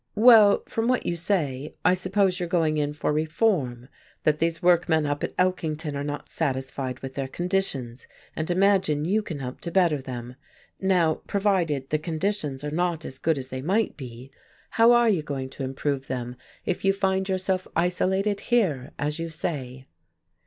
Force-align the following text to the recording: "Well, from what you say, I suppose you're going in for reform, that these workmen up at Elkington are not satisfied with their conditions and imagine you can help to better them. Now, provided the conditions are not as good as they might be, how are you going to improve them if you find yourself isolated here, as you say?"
"Well, 0.17 0.63
from 0.65 0.87
what 0.87 1.05
you 1.05 1.15
say, 1.15 1.75
I 1.85 1.93
suppose 1.93 2.39
you're 2.39 2.49
going 2.49 2.77
in 2.77 2.93
for 2.93 3.13
reform, 3.13 3.87
that 4.23 4.39
these 4.39 4.59
workmen 4.63 5.05
up 5.05 5.23
at 5.23 5.37
Elkington 5.37 5.95
are 5.95 6.03
not 6.03 6.27
satisfied 6.27 6.99
with 7.01 7.13
their 7.13 7.27
conditions 7.27 8.07
and 8.35 8.49
imagine 8.49 9.05
you 9.05 9.21
can 9.21 9.37
help 9.37 9.61
to 9.61 9.69
better 9.69 10.01
them. 10.01 10.37
Now, 10.79 11.21
provided 11.27 11.91
the 11.91 11.99
conditions 11.99 12.63
are 12.63 12.71
not 12.71 13.05
as 13.05 13.19
good 13.19 13.37
as 13.37 13.49
they 13.49 13.61
might 13.61 13.95
be, 13.95 14.31
how 14.71 14.91
are 14.91 15.07
you 15.07 15.21
going 15.21 15.51
to 15.51 15.63
improve 15.63 16.07
them 16.07 16.35
if 16.65 16.83
you 16.83 16.93
find 16.93 17.29
yourself 17.29 17.67
isolated 17.75 18.39
here, 18.39 18.93
as 18.97 19.19
you 19.19 19.29
say?" 19.29 19.85